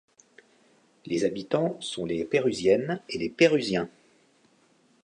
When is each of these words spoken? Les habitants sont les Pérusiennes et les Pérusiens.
Les 1.05 1.25
habitants 1.25 1.79
sont 1.79 2.07
les 2.07 2.25
Pérusiennes 2.25 2.99
et 3.07 3.19
les 3.19 3.29
Pérusiens. 3.29 3.87